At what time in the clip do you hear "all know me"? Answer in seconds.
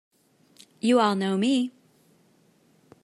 0.99-1.71